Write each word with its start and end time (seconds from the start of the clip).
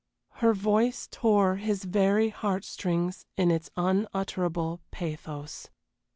Her 0.41 0.55
voice 0.55 1.07
tore 1.11 1.57
his 1.57 1.83
very 1.83 2.29
heartstrings 2.29 3.27
in 3.37 3.51
its 3.51 3.69
unutterable 3.77 4.81
pathos. 4.89 5.69